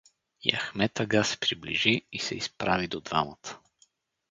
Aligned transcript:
И 0.43 0.51
Ахмед 0.53 0.97
ага 1.03 1.23
се 1.23 1.37
приближи 1.37 2.01
и 2.11 2.19
се 2.19 2.35
изправи 2.35 2.87
до 2.87 2.99
двамата. 3.01 3.57